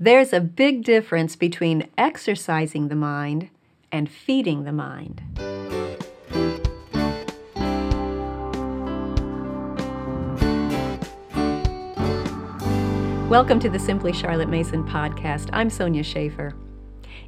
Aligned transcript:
There's 0.00 0.32
a 0.32 0.40
big 0.40 0.84
difference 0.84 1.34
between 1.34 1.88
exercising 1.98 2.86
the 2.86 2.94
mind 2.94 3.50
and 3.90 4.08
feeding 4.08 4.62
the 4.62 4.70
mind. 4.70 5.20
Welcome 13.28 13.58
to 13.58 13.68
the 13.68 13.80
Simply 13.80 14.12
Charlotte 14.12 14.48
Mason 14.48 14.84
podcast. 14.84 15.50
I'm 15.52 15.68
Sonya 15.68 16.04
Shafer. 16.04 16.54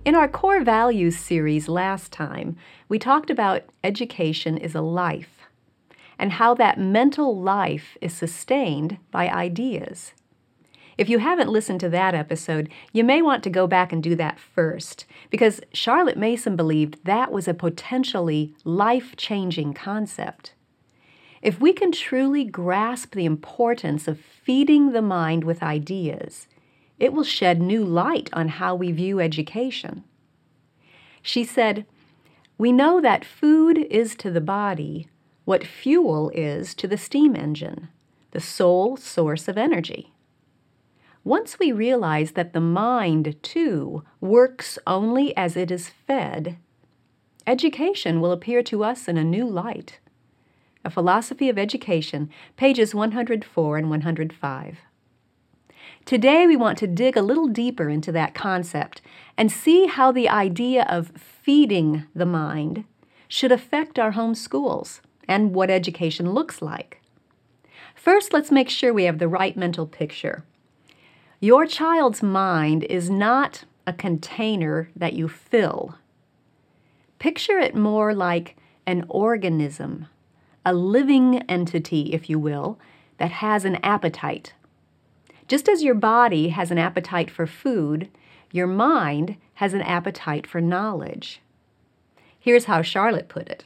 In 0.05 0.15
our 0.15 0.29
core 0.29 0.63
values 0.63 1.19
series 1.19 1.69
last 1.69 2.13
time, 2.13 2.57
we 2.89 3.01
talked 3.01 3.31
about 3.31 3.65
education 3.83 4.57
is 4.57 4.77
a 4.77 4.81
life 4.81 5.41
and 6.21 6.35
how 6.35 6.55
that 6.55 6.79
mental 6.79 7.37
life 7.37 7.99
is 8.01 8.15
sustained 8.15 8.99
by 9.11 9.29
ideas. 9.29 10.13
If 11.01 11.09
you 11.09 11.19
haven't 11.19 11.49
listened 11.49 11.81
to 11.81 11.89
that 11.89 12.15
episode, 12.15 12.69
you 12.93 13.05
may 13.05 13.23
want 13.23 13.43
to 13.45 13.49
go 13.49 13.67
back 13.67 13.91
and 13.91 14.03
do 14.03 14.15
that 14.17 14.39
first, 14.39 15.07
because 15.31 15.63
Charlotte 15.73 16.19
Mason 16.19 16.57
believed 16.57 17.03
that 17.07 17.33
was 17.33 17.49
a 17.49 17.55
potentially 17.55 18.55
life 18.65 19.17
changing 19.17 19.73
concept. 19.73 20.53
If 21.41 21.59
we 21.59 21.73
can 21.73 21.91
truly 21.91 22.45
grasp 22.45 23.15
the 23.15 23.25
importance 23.25 24.09
of 24.09 24.21
feeding 24.21 24.93
the 24.93 25.01
mind 25.01 25.43
with 25.43 25.63
ideas, 25.63 26.49
it 26.99 27.15
will 27.15 27.25
shed 27.25 27.63
new 27.63 27.83
light 27.83 28.29
on 28.35 28.49
how 28.49 28.75
we 28.75 28.93
view 28.93 29.21
education. 29.21 30.05
She 31.23 31.45
said, 31.45 31.87
We 32.59 32.73
know 32.73 33.01
that 33.01 33.25
food 33.25 33.79
is 33.79 34.15
to 34.17 34.31
the 34.31 34.43
body 34.43 35.09
what 35.47 35.67
fuel 35.67 36.31
is 36.35 36.75
to 36.75 36.87
the 36.87 36.99
steam 36.99 37.35
engine, 37.35 37.89
the 38.33 38.41
sole 38.41 38.99
source 38.99 39.49
of 39.49 39.57
energy. 39.57 40.13
Once 41.25 41.59
we 41.59 41.71
realize 41.71 42.33
that 42.33 42.55
the 42.55 42.61
mind, 42.61 43.37
too, 43.43 44.03
works 44.21 44.79
only 44.87 45.37
as 45.37 45.55
it 45.55 45.71
is 45.71 45.91
fed, 45.91 46.57
education 47.47 48.21
will 48.21 48.33
appear 48.33 48.63
to 48.63 48.83
us 48.83 49.07
in 49.07 49.19
a 49.19 49.25
new 49.25 49.47
light. 49.47 49.99
A 50.83 50.89
Philosophy 50.89 51.51
of 51.51 51.59
Education, 51.59 52.31
pages 52.57 52.95
104 52.95 53.77
and 53.77 53.91
105. 53.91 54.79
Today, 56.07 56.47
we 56.47 56.57
want 56.57 56.79
to 56.79 56.87
dig 56.87 57.19
a 57.19 57.23
little 57.23 57.49
deeper 57.49 57.91
into 57.91 58.11
that 58.13 58.35
concept 58.35 59.03
and 59.37 59.53
see 59.53 59.87
how 59.87 60.11
the 60.11 60.29
idea 60.29 60.87
of 60.89 61.13
feeding 61.17 62.07
the 62.15 62.25
mind 62.25 62.85
should 63.29 63.53
affect 63.53 63.99
our 63.99 64.13
home 64.13 64.35
schools 64.35 65.03
and 65.29 65.55
what 65.55 65.69
education 65.69 66.33
looks 66.33 66.63
like. 66.63 67.03
First, 67.95 68.33
let's 68.33 68.51
make 68.51 68.71
sure 68.71 68.95
we 68.95 69.05
have 69.05 69.19
the 69.19 69.29
right 69.29 69.55
mental 69.55 69.87
picture. 69.87 70.45
Your 71.43 71.65
child's 71.65 72.23
mind 72.23 72.85
is 72.85 73.09
not 73.09 73.65
a 73.87 73.95
container 73.95 74.91
that 74.95 75.15
you 75.15 75.27
fill. 75.27 75.95
Picture 77.19 77.59
it 77.59 77.75
more 77.75 78.15
like 78.15 78.57
an 78.87 79.07
organism 79.09 80.07
a 80.67 80.75
living 80.75 81.39
entity, 81.49 82.13
if 82.13 82.29
you 82.29 82.39
will, 82.39 82.79
that 83.17 83.31
has 83.31 83.65
an 83.65 83.77
appetite. 83.77 84.53
Just 85.49 85.71
as 85.71 85.83
your 85.83 85.95
body 85.95 86.51
has 86.51 86.71
an 86.71 86.77
appetite 86.77 87.31
for 87.31 87.47
food, 87.47 88.11
your 88.53 88.67
mind 88.67 89.37
has 89.55 89.73
an 89.73 89.81
appetite 89.81 90.47
for 90.47 90.61
knowledge. 90.61 91.41
Here's 92.39 92.67
how 92.67 92.83
Charlotte 92.83 93.31
put 93.31 93.49
it 93.49 93.65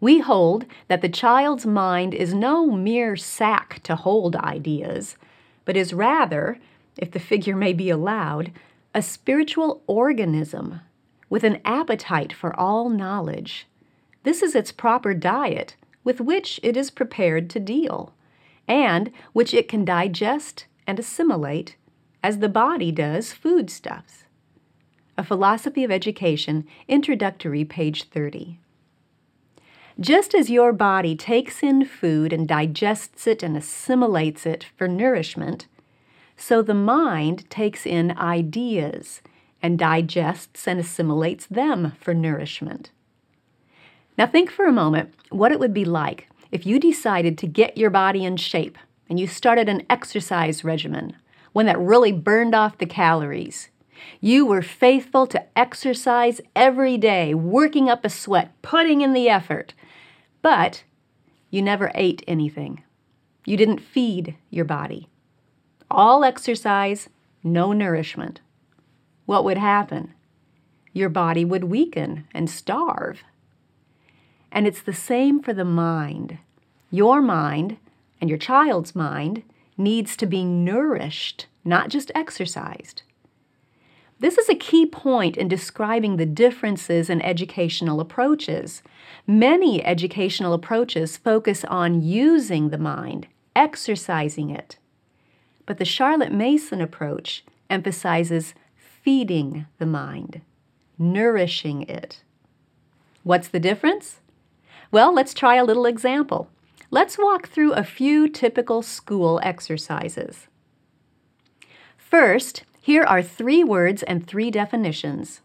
We 0.00 0.20
hold 0.20 0.64
that 0.88 1.02
the 1.02 1.10
child's 1.10 1.66
mind 1.66 2.14
is 2.14 2.32
no 2.32 2.70
mere 2.70 3.14
sack 3.16 3.82
to 3.82 3.94
hold 3.94 4.34
ideas, 4.36 5.18
but 5.64 5.76
is 5.76 5.92
rather, 5.92 6.58
if 6.96 7.10
the 7.10 7.18
figure 7.18 7.56
may 7.56 7.72
be 7.72 7.90
allowed, 7.90 8.52
a 8.94 9.02
spiritual 9.02 9.82
organism 9.86 10.80
with 11.28 11.44
an 11.44 11.60
appetite 11.64 12.32
for 12.32 12.58
all 12.58 12.88
knowledge 12.88 13.66
this 14.22 14.42
is 14.42 14.54
its 14.54 14.72
proper 14.72 15.14
diet 15.14 15.76
with 16.04 16.20
which 16.20 16.60
it 16.62 16.76
is 16.76 16.90
prepared 16.90 17.48
to 17.50 17.60
deal, 17.60 18.14
and 18.68 19.10
which 19.32 19.54
it 19.54 19.68
can 19.68 19.84
digest 19.84 20.66
and 20.86 20.98
assimilate 20.98 21.76
as 22.22 22.38
the 22.38 22.48
body 22.48 22.92
does 22.92 23.32
foodstuffs. 23.32 24.24
A 25.16 25.24
Philosophy 25.24 25.84
of 25.84 25.90
Education, 25.90 26.66
Introductory, 26.88 27.64
page 27.64 28.04
30. 28.04 28.58
Just 30.00 30.34
as 30.34 30.48
your 30.48 30.72
body 30.72 31.14
takes 31.14 31.62
in 31.62 31.84
food 31.84 32.32
and 32.32 32.48
digests 32.48 33.26
it 33.26 33.42
and 33.42 33.54
assimilates 33.54 34.46
it 34.46 34.64
for 34.78 34.88
nourishment, 34.88 35.66
so 36.38 36.62
the 36.62 36.72
mind 36.72 37.48
takes 37.50 37.84
in 37.84 38.16
ideas 38.16 39.20
and 39.62 39.78
digests 39.78 40.66
and 40.66 40.80
assimilates 40.80 41.44
them 41.44 41.92
for 42.00 42.14
nourishment. 42.14 42.90
Now, 44.16 44.26
think 44.26 44.50
for 44.50 44.66
a 44.66 44.72
moment 44.72 45.12
what 45.28 45.52
it 45.52 45.60
would 45.60 45.74
be 45.74 45.84
like 45.84 46.28
if 46.50 46.64
you 46.64 46.80
decided 46.80 47.36
to 47.38 47.46
get 47.46 47.76
your 47.76 47.90
body 47.90 48.24
in 48.24 48.38
shape 48.38 48.78
and 49.10 49.20
you 49.20 49.26
started 49.26 49.68
an 49.68 49.84
exercise 49.90 50.64
regimen, 50.64 51.14
one 51.52 51.66
that 51.66 51.78
really 51.78 52.12
burned 52.12 52.54
off 52.54 52.78
the 52.78 52.86
calories. 52.86 53.68
You 54.18 54.46
were 54.46 54.62
faithful 54.62 55.26
to 55.26 55.44
exercise 55.54 56.40
every 56.56 56.96
day, 56.96 57.34
working 57.34 57.90
up 57.90 58.02
a 58.02 58.08
sweat, 58.08 58.50
putting 58.62 59.02
in 59.02 59.12
the 59.12 59.28
effort, 59.28 59.74
but 60.42 60.84
you 61.50 61.62
never 61.62 61.90
ate 61.94 62.22
anything. 62.26 62.82
You 63.44 63.56
didn't 63.56 63.80
feed 63.80 64.36
your 64.50 64.64
body. 64.64 65.08
All 65.90 66.24
exercise, 66.24 67.08
no 67.42 67.72
nourishment. 67.72 68.40
What 69.26 69.44
would 69.44 69.58
happen? 69.58 70.14
Your 70.92 71.08
body 71.08 71.44
would 71.44 71.64
weaken 71.64 72.26
and 72.32 72.48
starve. 72.48 73.22
And 74.52 74.66
it's 74.66 74.82
the 74.82 74.92
same 74.92 75.42
for 75.42 75.52
the 75.52 75.64
mind. 75.64 76.38
Your 76.90 77.20
mind 77.22 77.76
and 78.20 78.28
your 78.28 78.38
child's 78.38 78.94
mind 78.94 79.42
needs 79.76 80.16
to 80.16 80.26
be 80.26 80.44
nourished, 80.44 81.46
not 81.64 81.88
just 81.88 82.10
exercised. 82.14 83.02
This 84.20 84.36
is 84.36 84.50
a 84.50 84.54
key 84.54 84.84
point 84.84 85.38
in 85.38 85.48
describing 85.48 86.16
the 86.16 86.26
differences 86.26 87.08
in 87.08 87.22
educational 87.22 88.00
approaches. 88.00 88.82
Many 89.26 89.82
educational 89.82 90.52
approaches 90.52 91.16
focus 91.16 91.64
on 91.64 92.02
using 92.02 92.68
the 92.68 92.78
mind, 92.78 93.28
exercising 93.56 94.50
it. 94.50 94.76
But 95.64 95.78
the 95.78 95.86
Charlotte 95.86 96.32
Mason 96.32 96.82
approach 96.82 97.44
emphasizes 97.70 98.54
feeding 98.76 99.66
the 99.78 99.86
mind, 99.86 100.42
nourishing 100.98 101.82
it. 101.82 102.22
What's 103.22 103.48
the 103.48 103.60
difference? 103.60 104.20
Well, 104.90 105.14
let's 105.14 105.32
try 105.32 105.54
a 105.54 105.64
little 105.64 105.86
example. 105.86 106.50
Let's 106.90 107.16
walk 107.16 107.48
through 107.48 107.72
a 107.72 107.84
few 107.84 108.28
typical 108.28 108.82
school 108.82 109.40
exercises. 109.42 110.48
First, 111.96 112.64
here 112.80 113.04
are 113.04 113.22
three 113.22 113.62
words 113.62 114.02
and 114.02 114.26
three 114.26 114.50
definitions. 114.50 115.40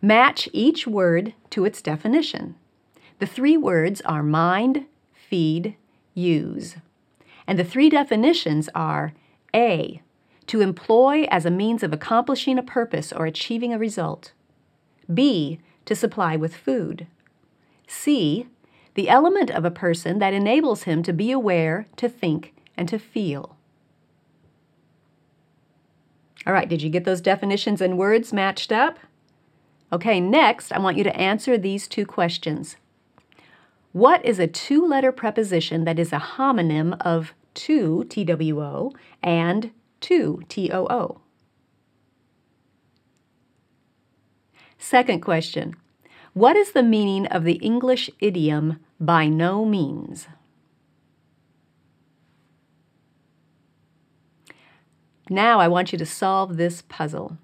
Match 0.00 0.48
each 0.52 0.86
word 0.86 1.34
to 1.50 1.64
its 1.64 1.82
definition. 1.82 2.54
The 3.18 3.26
three 3.26 3.56
words 3.56 4.00
are 4.02 4.22
mind, 4.22 4.86
feed, 5.12 5.76
use. 6.14 6.76
And 7.46 7.58
the 7.58 7.64
three 7.64 7.90
definitions 7.90 8.70
are 8.74 9.12
A. 9.54 10.00
To 10.46 10.60
employ 10.60 11.24
as 11.30 11.44
a 11.44 11.50
means 11.50 11.82
of 11.82 11.92
accomplishing 11.92 12.58
a 12.58 12.62
purpose 12.62 13.12
or 13.12 13.26
achieving 13.26 13.72
a 13.72 13.78
result. 13.78 14.32
B. 15.12 15.60
To 15.84 15.94
supply 15.94 16.36
with 16.36 16.56
food. 16.56 17.06
C 17.86 18.46
the 18.94 19.08
element 19.08 19.50
of 19.50 19.64
a 19.64 19.70
person 19.70 20.18
that 20.18 20.34
enables 20.34 20.82
him 20.82 21.02
to 21.02 21.12
be 21.12 21.30
aware, 21.30 21.86
to 21.96 22.08
think, 22.08 22.54
and 22.76 22.88
to 22.88 22.98
feel. 22.98 23.56
All 26.46 26.52
right, 26.52 26.68
did 26.68 26.82
you 26.82 26.90
get 26.90 27.04
those 27.04 27.20
definitions 27.20 27.80
and 27.80 27.98
words 27.98 28.32
matched 28.32 28.72
up? 28.72 28.98
Okay, 29.92 30.20
next, 30.20 30.72
I 30.72 30.78
want 30.78 30.96
you 30.96 31.04
to 31.04 31.16
answer 31.16 31.58
these 31.58 31.86
two 31.86 32.06
questions. 32.06 32.76
What 33.92 34.24
is 34.24 34.38
a 34.38 34.46
two 34.46 34.86
letter 34.86 35.12
preposition 35.12 35.84
that 35.84 35.98
is 35.98 36.12
a 36.12 36.18
homonym 36.18 36.96
of 37.00 37.34
to, 37.54 38.04
T 38.04 38.24
W 38.24 38.62
O, 38.62 38.92
and 39.22 39.72
to, 40.02 40.42
T 40.48 40.70
O 40.72 40.86
O? 40.88 41.20
Second 44.78 45.20
question 45.20 45.74
what 46.32 46.56
is 46.56 46.72
the 46.72 46.82
meaning 46.82 47.26
of 47.26 47.42
the 47.42 47.54
English 47.54 48.08
idiom 48.20 48.78
by 49.00 49.26
no 49.26 49.64
means? 49.64 50.28
Now 55.32 55.60
I 55.60 55.68
want 55.68 55.92
you 55.92 55.98
to 55.98 56.04
solve 56.04 56.56
this 56.56 56.82
puzzle. 56.82 57.38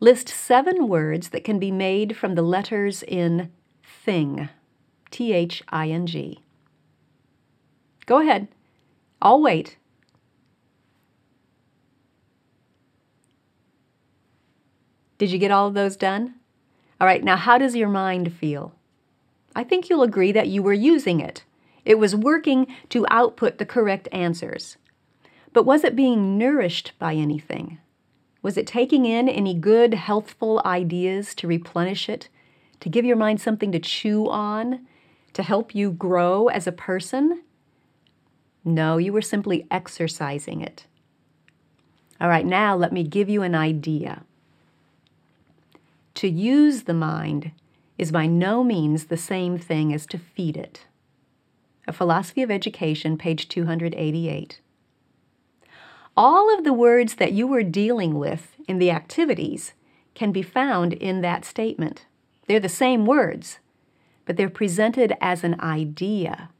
List 0.00 0.28
seven 0.28 0.86
words 0.86 1.30
that 1.30 1.44
can 1.44 1.58
be 1.58 1.70
made 1.70 2.14
from 2.14 2.34
the 2.34 2.42
letters 2.42 3.02
in 3.02 3.50
thing, 3.82 4.50
T 5.10 5.32
H 5.32 5.62
I 5.70 5.88
N 5.88 6.06
G. 6.06 6.40
Go 8.04 8.20
ahead. 8.20 8.48
I'll 9.22 9.40
wait. 9.40 9.78
Did 15.16 15.30
you 15.30 15.38
get 15.38 15.50
all 15.50 15.68
of 15.68 15.74
those 15.74 15.96
done? 15.96 16.34
All 17.00 17.06
right, 17.06 17.24
now 17.24 17.36
how 17.36 17.56
does 17.56 17.74
your 17.74 17.88
mind 17.88 18.32
feel? 18.34 18.74
I 19.56 19.64
think 19.64 19.88
you'll 19.88 20.02
agree 20.02 20.32
that 20.32 20.48
you 20.48 20.62
were 20.62 20.74
using 20.74 21.20
it. 21.20 21.44
It 21.86 21.98
was 21.98 22.14
working 22.14 22.66
to 22.90 23.06
output 23.10 23.56
the 23.56 23.64
correct 23.64 24.06
answers. 24.12 24.76
But 25.52 25.64
was 25.64 25.84
it 25.84 25.96
being 25.96 26.38
nourished 26.38 26.92
by 26.98 27.14
anything? 27.14 27.78
Was 28.42 28.56
it 28.56 28.66
taking 28.66 29.04
in 29.04 29.28
any 29.28 29.54
good, 29.54 29.94
healthful 29.94 30.62
ideas 30.64 31.34
to 31.36 31.46
replenish 31.46 32.08
it, 32.08 32.28
to 32.80 32.88
give 32.88 33.04
your 33.04 33.16
mind 33.16 33.40
something 33.40 33.72
to 33.72 33.78
chew 33.78 34.28
on, 34.30 34.86
to 35.34 35.42
help 35.42 35.74
you 35.74 35.90
grow 35.90 36.48
as 36.48 36.66
a 36.66 36.72
person? 36.72 37.42
No, 38.64 38.96
you 38.96 39.12
were 39.12 39.22
simply 39.22 39.66
exercising 39.70 40.60
it. 40.60 40.86
All 42.20 42.28
right, 42.28 42.46
now 42.46 42.76
let 42.76 42.92
me 42.92 43.02
give 43.02 43.28
you 43.28 43.42
an 43.42 43.54
idea. 43.54 44.22
To 46.14 46.28
use 46.28 46.82
the 46.82 46.94
mind 46.94 47.52
is 47.96 48.12
by 48.12 48.26
no 48.26 48.62
means 48.62 49.06
the 49.06 49.16
same 49.16 49.58
thing 49.58 49.92
as 49.92 50.06
to 50.06 50.18
feed 50.18 50.56
it. 50.56 50.86
A 51.86 51.92
Philosophy 51.92 52.42
of 52.42 52.50
Education, 52.50 53.16
page 53.16 53.48
288. 53.48 54.60
All 56.22 56.54
of 56.54 56.64
the 56.64 56.74
words 56.74 57.14
that 57.14 57.32
you 57.32 57.46
were 57.46 57.62
dealing 57.62 58.18
with 58.18 58.54
in 58.68 58.78
the 58.78 58.90
activities 58.90 59.72
can 60.12 60.32
be 60.32 60.42
found 60.42 60.92
in 60.92 61.22
that 61.22 61.46
statement. 61.46 62.04
They're 62.46 62.60
the 62.60 62.68
same 62.68 63.06
words, 63.06 63.58
but 64.26 64.36
they're 64.36 64.50
presented 64.50 65.14
as 65.22 65.44
an 65.44 65.58
idea, 65.62 66.50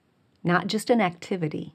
not 0.42 0.66
just 0.66 0.88
an 0.88 1.02
activity. 1.02 1.74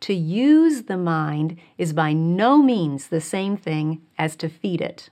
To 0.00 0.14
use 0.14 0.84
the 0.84 0.96
mind 0.96 1.58
is 1.76 1.92
by 1.92 2.14
no 2.14 2.62
means 2.62 3.08
the 3.08 3.20
same 3.20 3.58
thing 3.58 4.00
as 4.16 4.34
to 4.36 4.48
feed 4.48 4.80
it. 4.80 5.10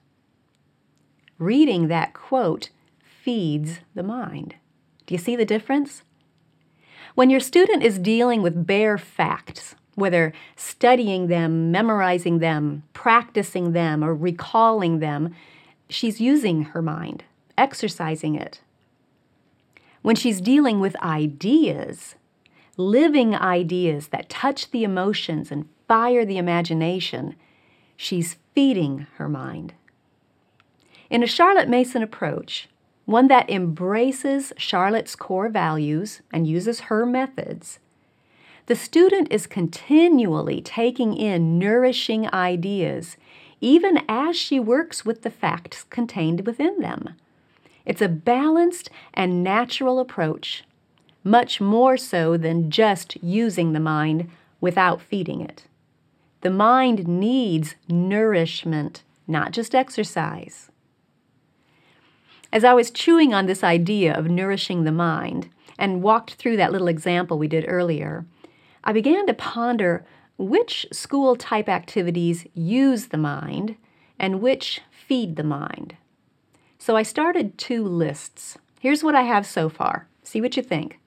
Reading 1.38 1.88
that 1.88 2.14
quote 2.14 2.70
feeds 3.02 3.80
the 3.94 4.02
mind. 4.02 4.54
Do 5.04 5.12
you 5.12 5.18
see 5.18 5.36
the 5.36 5.44
difference? 5.44 6.04
When 7.14 7.28
your 7.28 7.40
student 7.40 7.82
is 7.82 7.98
dealing 7.98 8.40
with 8.40 8.66
bare 8.66 8.96
facts, 8.96 9.74
whether 9.96 10.32
studying 10.54 11.26
them, 11.26 11.72
memorizing 11.72 12.38
them, 12.38 12.84
practicing 12.92 13.72
them, 13.72 14.04
or 14.04 14.14
recalling 14.14 15.00
them, 15.00 15.34
she's 15.88 16.20
using 16.20 16.62
her 16.62 16.82
mind, 16.82 17.24
exercising 17.58 18.36
it. 18.36 18.60
When 20.02 20.14
she's 20.14 20.40
dealing 20.40 20.78
with 20.78 20.94
ideas, 21.02 22.14
living 22.76 23.34
ideas 23.34 24.08
that 24.08 24.28
touch 24.28 24.70
the 24.70 24.84
emotions 24.84 25.50
and 25.50 25.68
fire 25.88 26.24
the 26.24 26.38
imagination, 26.38 27.34
she's 27.96 28.36
feeding 28.54 29.06
her 29.16 29.28
mind. 29.28 29.72
In 31.08 31.22
a 31.22 31.26
Charlotte 31.26 31.68
Mason 31.68 32.02
approach, 32.02 32.68
one 33.06 33.28
that 33.28 33.48
embraces 33.48 34.52
Charlotte's 34.58 35.16
core 35.16 35.48
values 35.48 36.20
and 36.32 36.46
uses 36.46 36.80
her 36.80 37.06
methods, 37.06 37.78
the 38.66 38.76
student 38.76 39.28
is 39.30 39.46
continually 39.46 40.60
taking 40.60 41.16
in 41.16 41.58
nourishing 41.58 42.32
ideas, 42.32 43.16
even 43.60 44.02
as 44.08 44.36
she 44.36 44.58
works 44.58 45.04
with 45.04 45.22
the 45.22 45.30
facts 45.30 45.84
contained 45.84 46.46
within 46.46 46.80
them. 46.80 47.14
It's 47.84 48.02
a 48.02 48.08
balanced 48.08 48.90
and 49.14 49.44
natural 49.44 50.00
approach, 50.00 50.64
much 51.22 51.60
more 51.60 51.96
so 51.96 52.36
than 52.36 52.70
just 52.70 53.16
using 53.22 53.72
the 53.72 53.80
mind 53.80 54.28
without 54.60 55.00
feeding 55.00 55.40
it. 55.40 55.64
The 56.40 56.50
mind 56.50 57.06
needs 57.06 57.76
nourishment, 57.88 59.04
not 59.28 59.52
just 59.52 59.74
exercise. 59.74 60.70
As 62.52 62.64
I 62.64 62.74
was 62.74 62.90
chewing 62.90 63.32
on 63.32 63.46
this 63.46 63.62
idea 63.62 64.14
of 64.14 64.28
nourishing 64.28 64.84
the 64.84 64.92
mind 64.92 65.50
and 65.78 66.02
walked 66.02 66.34
through 66.34 66.56
that 66.56 66.72
little 66.72 66.88
example 66.88 67.38
we 67.38 67.48
did 67.48 67.64
earlier, 67.68 68.24
I 68.86 68.92
began 68.92 69.26
to 69.26 69.34
ponder 69.34 70.06
which 70.38 70.86
school 70.92 71.34
type 71.34 71.68
activities 71.68 72.46
use 72.54 73.06
the 73.06 73.18
mind 73.18 73.74
and 74.16 74.40
which 74.40 74.80
feed 74.92 75.34
the 75.34 75.42
mind. 75.42 75.96
So 76.78 76.94
I 76.96 77.02
started 77.02 77.58
two 77.58 77.84
lists. 77.84 78.56
Here's 78.78 79.02
what 79.02 79.16
I 79.16 79.22
have 79.22 79.44
so 79.44 79.68
far. 79.68 80.06
See 80.22 80.40
what 80.40 80.56
you 80.56 80.62
think. 80.62 81.00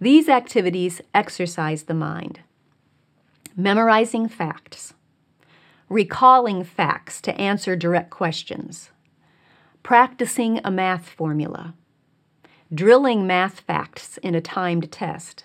These 0.00 0.30
activities 0.30 1.02
exercise 1.14 1.82
the 1.82 1.92
mind. 1.92 2.40
Memorizing 3.54 4.28
facts, 4.28 4.94
recalling 5.90 6.64
facts 6.64 7.20
to 7.20 7.38
answer 7.38 7.76
direct 7.76 8.08
questions, 8.08 8.88
practicing 9.82 10.62
a 10.64 10.70
math 10.70 11.10
formula, 11.10 11.74
drilling 12.72 13.26
math 13.26 13.60
facts 13.60 14.16
in 14.22 14.34
a 14.34 14.40
timed 14.40 14.90
test, 14.90 15.44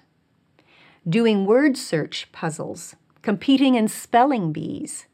doing 1.08 1.46
word 1.46 1.78
search 1.78 2.28
puzzles, 2.32 2.96
competing 3.22 3.76
in 3.76 3.88
spelling 3.88 4.52
bees, 4.52 5.06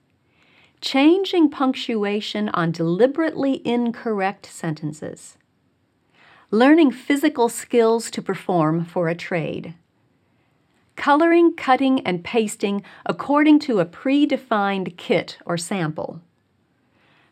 changing 0.79 1.49
punctuation 1.49 2.47
on 2.49 2.71
deliberately 2.71 3.61
incorrect 3.67 4.45
sentences, 4.45 5.37
learning 6.49 6.91
physical 6.91 7.49
skills 7.49 8.09
to 8.09 8.21
perform 8.21 8.85
for 8.85 9.09
a 9.09 9.15
trade, 9.15 9.73
coloring, 10.95 11.53
cutting, 11.53 11.99
and 12.07 12.23
pasting 12.23 12.81
according 13.05 13.59
to 13.59 13.79
a 13.79 13.85
predefined 13.85 14.95
kit 14.95 15.37
or 15.45 15.57
sample, 15.57 16.21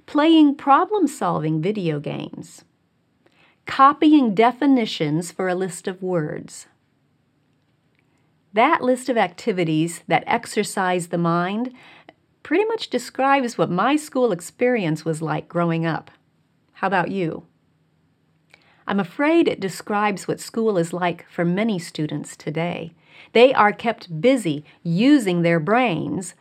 playing 0.05 0.53
problem 0.53 1.07
solving 1.07 1.61
video 1.61 1.99
games, 1.99 2.65
copying 3.65 4.35
definitions 4.35 5.31
for 5.31 5.47
a 5.47 5.55
list 5.55 5.87
of 5.87 6.03
words 6.03 6.67
that 8.53 8.81
list 8.81 9.09
of 9.09 9.17
activities 9.17 10.03
that 10.07 10.23
exercise 10.25 11.07
the 11.07 11.17
mind 11.17 11.73
pretty 12.43 12.65
much 12.65 12.89
describes 12.89 13.57
what 13.57 13.69
my 13.69 13.95
school 13.95 14.31
experience 14.31 15.05
was 15.05 15.21
like 15.21 15.47
growing 15.47 15.85
up. 15.85 16.09
How 16.73 16.87
about 16.87 17.11
you? 17.11 17.45
I'm 18.87 18.99
afraid 18.99 19.47
it 19.47 19.59
describes 19.59 20.27
what 20.27 20.39
school 20.39 20.77
is 20.77 20.93
like 20.93 21.27
for 21.29 21.45
many 21.45 21.77
students 21.77 22.35
today. 22.35 22.93
They 23.33 23.53
are 23.53 23.71
kept 23.71 24.19
busy 24.19 24.65
using 24.81 25.41
their 25.41 25.59
brains, 25.59 26.33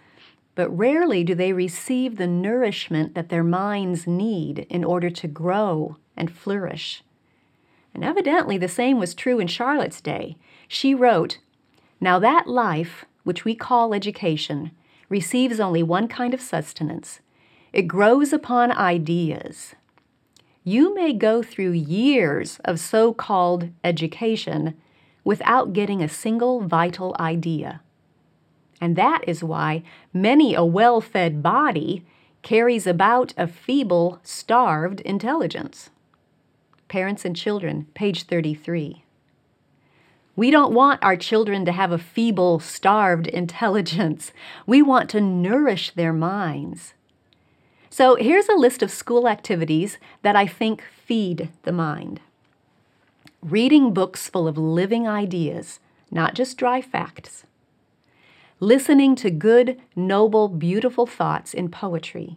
but 0.54 0.70
rarely 0.70 1.22
do 1.24 1.34
they 1.34 1.52
receive 1.52 2.16
the 2.16 2.26
nourishment 2.26 3.14
that 3.14 3.28
their 3.28 3.44
minds 3.44 4.06
need 4.06 4.60
in 4.70 4.82
order 4.82 5.10
to 5.10 5.28
grow 5.28 5.96
and 6.16 6.32
flourish. 6.32 7.02
And 7.92 8.02
evidently, 8.02 8.56
the 8.56 8.68
same 8.68 8.98
was 8.98 9.14
true 9.14 9.38
in 9.38 9.46
Charlotte's 9.46 10.00
day. 10.00 10.36
She 10.66 10.94
wrote, 10.94 11.38
now, 12.00 12.18
that 12.18 12.46
life, 12.46 13.04
which 13.24 13.44
we 13.44 13.54
call 13.54 13.94
education, 13.94 14.70
receives 15.08 15.58
only 15.58 15.82
one 15.82 16.08
kind 16.08 16.34
of 16.34 16.40
sustenance 16.40 17.20
it 17.72 17.82
grows 17.82 18.32
upon 18.32 18.72
ideas. 18.72 19.74
You 20.64 20.94
may 20.94 21.12
go 21.12 21.42
through 21.42 21.72
years 21.72 22.58
of 22.64 22.80
so 22.80 23.12
called 23.12 23.70
education 23.84 24.74
without 25.22 25.72
getting 25.72 26.02
a 26.02 26.08
single 26.08 26.60
vital 26.60 27.14
idea. 27.20 27.82
And 28.80 28.96
that 28.96 29.22
is 29.26 29.44
why 29.44 29.82
many 30.12 30.54
a 30.54 30.64
well 30.64 31.00
fed 31.00 31.42
body 31.42 32.04
carries 32.42 32.86
about 32.86 33.34
a 33.36 33.46
feeble, 33.46 34.20
starved 34.22 35.00
intelligence. 35.00 35.90
Parents 36.88 37.24
and 37.24 37.36
Children, 37.36 37.86
page 37.94 38.22
33. 38.22 39.04
We 40.38 40.52
don't 40.52 40.72
want 40.72 41.02
our 41.02 41.16
children 41.16 41.64
to 41.64 41.72
have 41.72 41.90
a 41.90 41.98
feeble, 41.98 42.60
starved 42.60 43.26
intelligence. 43.42 44.32
We 44.68 44.82
want 44.82 45.10
to 45.10 45.20
nourish 45.20 45.90
their 45.90 46.12
minds. 46.12 46.94
So 47.90 48.14
here's 48.14 48.48
a 48.48 48.54
list 48.54 48.80
of 48.80 48.92
school 48.92 49.28
activities 49.28 49.98
that 50.22 50.36
I 50.36 50.46
think 50.46 50.84
feed 51.04 51.48
the 51.64 51.72
mind 51.72 52.20
reading 53.42 53.92
books 53.92 54.28
full 54.28 54.46
of 54.46 54.56
living 54.56 55.08
ideas, 55.08 55.80
not 56.08 56.34
just 56.34 56.56
dry 56.56 56.80
facts, 56.80 57.42
listening 58.60 59.16
to 59.16 59.30
good, 59.32 59.80
noble, 59.96 60.46
beautiful 60.46 61.06
thoughts 61.06 61.52
in 61.52 61.68
poetry, 61.68 62.36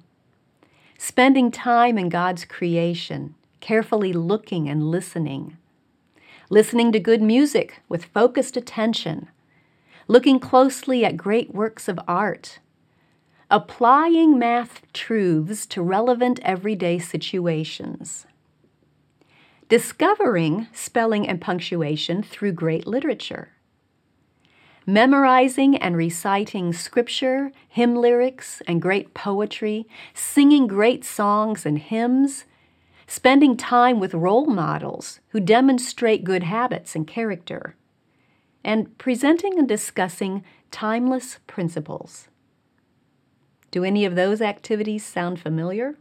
spending 0.98 1.52
time 1.52 2.00
in 2.00 2.10
God's 2.10 2.46
creation, 2.46 3.36
carefully 3.60 4.12
looking 4.12 4.68
and 4.68 4.90
listening 4.90 5.58
listening 6.52 6.92
to 6.92 7.00
good 7.00 7.22
music 7.22 7.82
with 7.88 8.04
focused 8.04 8.58
attention, 8.58 9.30
looking 10.10 10.38
closely 10.38 11.06
at 11.06 11.16
great 11.16 11.56
works 11.56 11.88
of 11.88 11.98
art, 12.10 12.60
applying 13.50 14.38
math 14.38 14.82
truths 14.92 15.66
to 15.66 15.82
relevant 15.82 16.42
everyday 16.44 17.00
situations, 17.00 18.26
discovering 19.70 20.68
spelling 20.74 21.26
and 21.26 21.40
punctuation 21.40 22.22
through 22.22 22.52
great 22.52 22.86
literature, 22.86 23.54
memorizing 24.86 25.78
and 25.78 25.96
reciting 25.96 26.74
scripture, 26.74 27.54
hymn 27.70 27.96
lyrics, 27.96 28.62
and 28.68 28.82
great 28.82 29.14
poetry, 29.14 29.88
singing 30.14 30.68
great 30.68 31.06
songs 31.06 31.66
and 31.66 31.80
hymns, 31.80 32.44
spending 33.12 33.58
time 33.58 34.00
with 34.00 34.14
role 34.14 34.46
models 34.46 35.20
who 35.32 35.40
demonstrate 35.42 36.24
good 36.24 36.44
habits 36.44 36.96
and 36.96 37.06
character, 37.06 37.76
and 38.64 38.98
presenting 38.98 39.60
and 39.60 39.68
discussing 39.68 40.42
timeless 40.72 41.38
principles. 41.46 42.30
Do 43.70 43.84
any 43.84 44.06
of 44.06 44.16
those 44.16 44.42
activities 44.42 45.06
sound 45.06 45.42
familiar? 45.42 45.98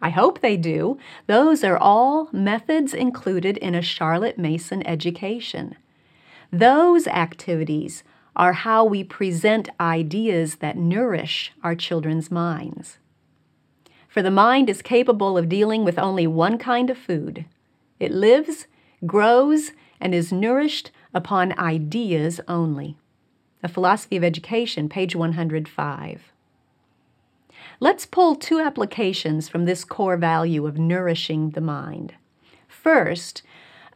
I 0.00 0.08
hope 0.08 0.40
they 0.40 0.56
do. 0.56 0.96
Those 1.26 1.62
are 1.62 1.76
all 1.76 2.30
methods 2.32 2.94
included 2.94 3.58
in 3.58 3.74
a 3.74 3.82
Charlotte 3.82 4.38
Mason 4.38 4.82
education. 4.86 5.76
Those 6.50 7.06
activities 7.06 8.02
are 8.34 8.54
how 8.54 8.82
we 8.86 9.04
present 9.04 9.68
ideas 9.78 10.56
that 10.56 10.78
nourish 10.78 11.52
our 11.62 11.74
children's 11.74 12.30
minds. 12.30 12.96
For 14.10 14.22
the 14.22 14.30
mind 14.32 14.68
is 14.68 14.82
capable 14.82 15.38
of 15.38 15.48
dealing 15.48 15.84
with 15.84 15.96
only 15.96 16.26
one 16.26 16.58
kind 16.58 16.90
of 16.90 16.98
food. 16.98 17.44
It 18.00 18.10
lives, 18.10 18.66
grows, 19.06 19.70
and 20.00 20.12
is 20.12 20.32
nourished 20.32 20.90
upon 21.14 21.56
ideas 21.56 22.40
only. 22.48 22.96
A 23.62 23.68
Philosophy 23.68 24.16
of 24.16 24.24
Education, 24.24 24.88
page 24.88 25.14
105. 25.14 26.32
Let's 27.78 28.04
pull 28.04 28.34
two 28.34 28.58
applications 28.58 29.48
from 29.48 29.64
this 29.64 29.84
core 29.84 30.16
value 30.16 30.66
of 30.66 30.76
nourishing 30.76 31.50
the 31.50 31.60
mind. 31.60 32.14
First, 32.66 33.42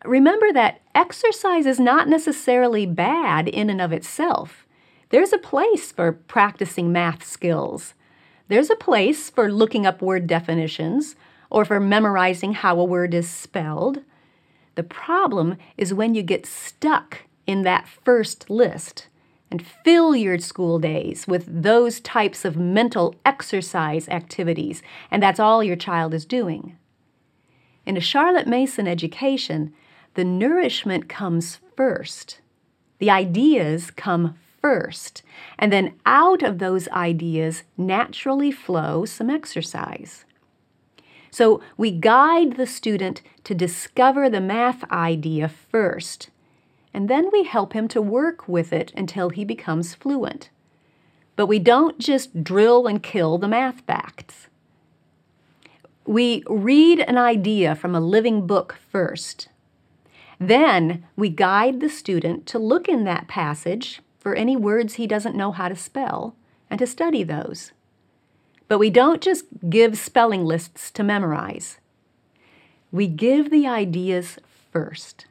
remember 0.04 0.52
that 0.52 0.80
exercise 0.94 1.66
is 1.66 1.80
not 1.80 2.08
necessarily 2.08 2.86
bad 2.86 3.48
in 3.48 3.68
and 3.68 3.80
of 3.80 3.92
itself. 3.92 4.64
There's 5.08 5.32
a 5.32 5.38
place 5.38 5.90
for 5.90 6.12
practicing 6.12 6.92
math 6.92 7.24
skills. 7.24 7.94
There's 8.48 8.70
a 8.70 8.76
place 8.76 9.30
for 9.30 9.50
looking 9.50 9.86
up 9.86 10.02
word 10.02 10.26
definitions 10.26 11.16
or 11.50 11.64
for 11.64 11.80
memorizing 11.80 12.52
how 12.52 12.78
a 12.78 12.84
word 12.84 13.14
is 13.14 13.28
spelled. 13.28 14.02
The 14.74 14.82
problem 14.82 15.56
is 15.76 15.94
when 15.94 16.14
you 16.14 16.22
get 16.22 16.46
stuck 16.46 17.22
in 17.46 17.62
that 17.62 17.88
first 17.88 18.50
list 18.50 19.08
and 19.50 19.64
fill 19.64 20.16
your 20.16 20.38
school 20.38 20.78
days 20.78 21.26
with 21.26 21.62
those 21.62 22.00
types 22.00 22.44
of 22.44 22.56
mental 22.56 23.14
exercise 23.24 24.08
activities, 24.08 24.82
and 25.10 25.22
that's 25.22 25.40
all 25.40 25.62
your 25.62 25.76
child 25.76 26.12
is 26.12 26.24
doing. 26.24 26.76
In 27.86 27.96
a 27.96 28.00
Charlotte 28.00 28.48
Mason 28.48 28.88
education, 28.88 29.72
the 30.14 30.24
nourishment 30.24 31.08
comes 31.08 31.60
first. 31.76 32.40
The 32.98 33.10
ideas 33.10 33.90
come 33.90 34.36
first. 34.64 35.22
And 35.58 35.70
then 35.70 35.92
out 36.06 36.42
of 36.42 36.58
those 36.58 36.88
ideas 36.88 37.64
naturally 37.76 38.50
flow 38.50 39.04
some 39.04 39.28
exercise. 39.28 40.24
So 41.30 41.60
we 41.76 41.90
guide 41.90 42.56
the 42.56 42.66
student 42.66 43.20
to 43.44 43.54
discover 43.54 44.30
the 44.30 44.40
math 44.40 44.82
idea 44.90 45.48
first, 45.48 46.30
and 46.94 47.10
then 47.10 47.28
we 47.30 47.44
help 47.44 47.74
him 47.74 47.88
to 47.88 48.00
work 48.00 48.48
with 48.48 48.72
it 48.72 48.90
until 48.96 49.28
he 49.28 49.44
becomes 49.44 49.94
fluent. 49.94 50.48
But 51.36 51.44
we 51.44 51.58
don't 51.58 51.98
just 51.98 52.42
drill 52.42 52.86
and 52.86 53.02
kill 53.02 53.36
the 53.36 53.48
math 53.48 53.82
facts. 53.82 54.46
We 56.06 56.42
read 56.48 57.00
an 57.00 57.18
idea 57.18 57.74
from 57.74 57.94
a 57.94 58.00
living 58.00 58.46
book 58.46 58.78
first 58.90 59.48
then 60.40 61.06
we 61.16 61.28
guide 61.28 61.80
the 61.80 61.88
student 61.88 62.44
to 62.46 62.58
look 62.58 62.88
in 62.88 63.04
that 63.04 63.28
passage 63.28 64.02
for 64.24 64.34
any 64.34 64.56
words 64.56 64.94
he 64.94 65.06
doesn't 65.06 65.36
know 65.36 65.52
how 65.52 65.68
to 65.68 65.76
spell 65.76 66.34
and 66.70 66.78
to 66.78 66.86
study 66.86 67.22
those. 67.22 67.72
But 68.68 68.78
we 68.78 68.88
don't 68.88 69.20
just 69.20 69.44
give 69.68 69.98
spelling 69.98 70.46
lists 70.46 70.90
to 70.92 71.04
memorize. 71.04 71.76
We 72.90 73.06
give 73.06 73.50
the 73.50 73.66
ideas 73.66 74.38
first. 74.72 75.26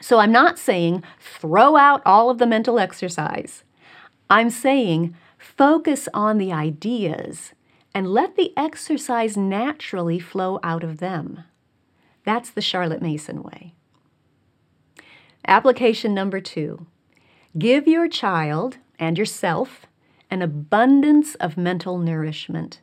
So 0.00 0.18
I'm 0.18 0.32
not 0.32 0.58
saying 0.58 1.04
throw 1.20 1.76
out 1.76 2.02
all 2.04 2.28
of 2.28 2.38
the 2.38 2.46
mental 2.46 2.80
exercise. 2.80 3.62
I'm 4.28 4.50
saying 4.50 5.14
focus 5.38 6.08
on 6.12 6.38
the 6.38 6.52
ideas 6.52 7.52
and 7.94 8.08
let 8.08 8.34
the 8.34 8.52
exercise 8.56 9.36
naturally 9.36 10.18
flow 10.18 10.58
out 10.64 10.82
of 10.82 10.98
them. 10.98 11.44
That's 12.24 12.50
the 12.50 12.60
Charlotte 12.60 13.00
Mason 13.00 13.44
way. 13.44 13.74
Application 15.46 16.12
number 16.12 16.40
two 16.40 16.86
give 17.58 17.86
your 17.86 18.08
child 18.08 18.78
and 18.98 19.16
yourself 19.16 19.86
an 20.30 20.42
abundance 20.42 21.34
of 21.36 21.56
mental 21.56 21.98
nourishment. 21.98 22.80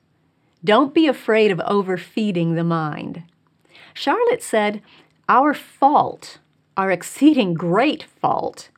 Don't 0.64 0.94
be 0.94 1.08
afraid 1.08 1.52
of 1.52 1.60
overfeeding 1.62 2.56
the 2.56 2.64
mind. 2.64 3.24
Charlotte 3.94 4.42
said, 4.42 4.82
Our 5.28 5.54
fault, 5.54 6.40
our 6.78 6.90
exceeding 6.90 7.54
great 7.54 8.04
fault, 8.04 8.70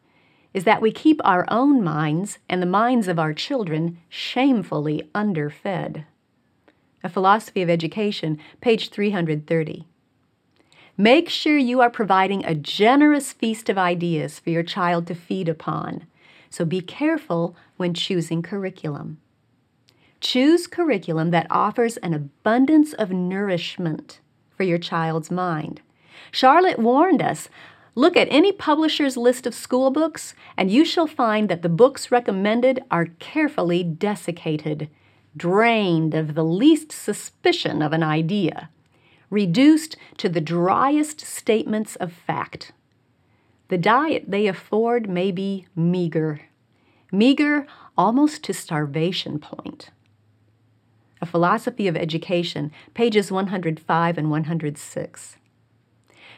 is 0.54 0.64
that 0.64 0.82
we 0.82 0.92
keep 0.92 1.22
our 1.24 1.46
own 1.50 1.84
minds 1.84 2.40
and 2.50 2.62
the 2.62 2.66
minds 2.66 3.08
of 3.08 3.20
our 3.20 3.34
children 3.34 4.00
shamefully 4.10 5.10
underfed. 5.14 6.06
A 7.04 7.10
Philosophy 7.10 7.62
of 7.62 7.70
Education, 7.70 8.40
page 8.62 8.90
330. 8.90 9.86
Make 10.98 11.28
sure 11.28 11.58
you 11.58 11.82
are 11.82 11.90
providing 11.90 12.46
a 12.46 12.56
generous 12.56 13.34
feast 13.34 13.70
of 13.70 13.78
ideas 13.78 14.40
for 14.40 14.50
your 14.50 14.64
child 14.64 15.08
to 15.08 15.16
feed 15.16 15.50
upon. 15.50 16.08
So 16.50 16.64
be 16.64 16.80
careful 16.80 17.54
when 17.76 17.94
choosing 17.94 18.42
curriculum. 18.42 19.18
Choose 20.22 20.68
curriculum 20.68 21.32
that 21.32 21.48
offers 21.50 21.98
an 21.98 22.14
abundance 22.14 22.94
of 22.94 23.12
nourishment 23.12 24.22
for 24.56 24.64
your 24.64 24.78
child's 24.78 25.30
mind. 25.30 25.82
Charlotte 26.32 26.80
warned 26.80 27.22
us 27.22 27.50
look 27.94 28.16
at 28.16 28.30
any 28.32 28.54
publisher's 28.54 29.18
list 29.18 29.46
of 29.46 29.54
school 29.54 29.92
books, 29.92 30.34
and 30.56 30.72
you 30.72 30.86
shall 30.86 31.08
find 31.08 31.50
that 31.50 31.62
the 31.62 31.70
books 31.70 32.10
recommended 32.10 32.82
are 32.90 33.08
carefully 33.20 33.84
desiccated, 33.84 34.90
drained 35.36 36.14
of 36.14 36.36
the 36.36 36.44
least 36.44 36.94
suspicion 36.94 37.82
of 37.82 37.92
an 37.92 38.04
idea 38.04 38.70
reduced 39.36 39.98
to 40.18 40.30
the 40.30 40.40
driest 40.40 41.20
statements 41.20 41.98
of 41.98 42.14
fact. 42.14 42.72
The 43.68 43.78
diet 43.78 44.32
they 44.32 44.48
afford 44.48 45.10
may 45.10 45.30
be 45.30 45.68
meager, 45.76 46.40
meager 47.12 47.68
almost 47.98 48.44
to 48.46 48.54
starvation 48.54 49.38
point. 49.40 49.90
A 51.22 51.26
Philosophy 51.26 51.88
of 51.88 51.98
Education, 51.98 52.72
pages 52.94 53.30
105 53.30 54.18
and 54.18 54.32
106. 54.32 55.38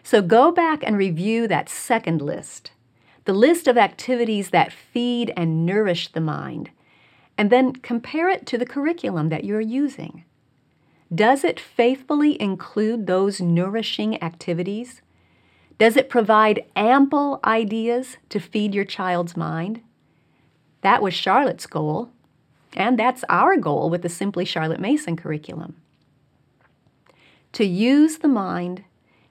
So 0.02 0.22
go 0.24 0.52
back 0.52 0.82
and 0.84 0.98
review 0.98 1.48
that 1.48 1.70
second 1.70 2.22
list, 2.22 2.72
the 3.26 3.34
list 3.34 3.68
of 3.68 3.78
activities 3.78 4.50
that 4.50 4.74
feed 4.74 5.32
and 5.38 5.68
nourish 5.68 6.12
the 6.12 6.22
mind, 6.22 6.72
and 7.38 7.52
then 7.52 7.74
compare 7.74 8.28
it 8.30 8.48
to 8.48 8.58
the 8.58 8.66
curriculum 8.66 9.30
that 9.30 9.44
you're 9.44 9.62
using. 9.62 10.24
Does 11.14 11.44
it 11.44 11.60
faithfully 11.60 12.40
include 12.42 13.08
those 13.08 13.40
nourishing 13.40 14.22
activities? 14.22 15.02
Does 15.78 15.96
it 15.96 16.10
provide 16.10 16.66
ample 16.76 17.40
ideas 17.46 18.18
to 18.30 18.40
feed 18.40 18.74
your 18.74 18.84
child's 18.86 19.38
mind? 19.38 19.82
That 20.82 21.02
was 21.02 21.14
Charlotte's 21.14 21.66
goal, 21.68 22.10
and 22.76 23.00
that's 23.00 23.24
our 23.30 23.58
goal 23.58 23.90
with 23.90 24.02
the 24.02 24.10
Simply 24.10 24.44
Charlotte 24.44 24.80
Mason 24.80 25.16
curriculum. 25.16 25.76
To 27.54 27.66
use 27.66 28.18
the 28.18 28.28
mind 28.28 28.84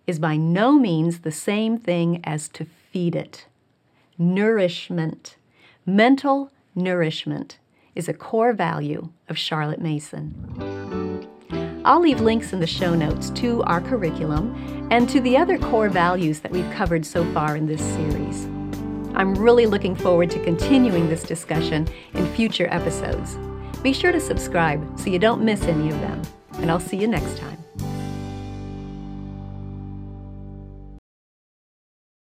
is 0.06 0.18
by 0.18 0.36
no 0.36 0.72
means 0.72 1.20
the 1.20 1.32
same 1.32 1.78
thing 1.78 2.20
as 2.24 2.48
to 2.50 2.64
feed 2.64 3.14
it. 3.14 3.46
Nourishment, 4.16 5.36
mental 5.84 6.50
nourishment, 6.74 7.58
is 7.94 8.08
a 8.08 8.14
core 8.14 8.52
value 8.52 9.10
of 9.28 9.36
Charlotte 9.36 9.80
Mason. 9.80 10.85
I'll 11.86 12.00
leave 12.00 12.20
links 12.20 12.52
in 12.52 12.58
the 12.58 12.66
show 12.66 12.96
notes 12.96 13.30
to 13.30 13.62
our 13.62 13.80
curriculum 13.80 14.88
and 14.90 15.08
to 15.08 15.20
the 15.20 15.36
other 15.36 15.56
core 15.56 15.88
values 15.88 16.40
that 16.40 16.50
we've 16.50 16.68
covered 16.72 17.06
so 17.06 17.24
far 17.32 17.56
in 17.56 17.68
this 17.68 17.80
series. 17.80 18.46
I'm 19.14 19.36
really 19.36 19.66
looking 19.66 19.94
forward 19.94 20.28
to 20.32 20.42
continuing 20.42 21.08
this 21.08 21.22
discussion 21.22 21.86
in 22.14 22.26
future 22.34 22.66
episodes. 22.72 23.38
Be 23.84 23.92
sure 23.92 24.10
to 24.10 24.18
subscribe 24.18 24.98
so 24.98 25.10
you 25.10 25.20
don't 25.20 25.44
miss 25.44 25.62
any 25.62 25.88
of 25.88 26.00
them, 26.00 26.22
and 26.54 26.72
I'll 26.72 26.80
see 26.80 26.96
you 26.96 27.06
next 27.06 27.38
time. 27.38 27.55